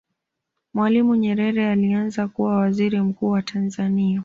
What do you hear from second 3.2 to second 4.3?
wa tanzania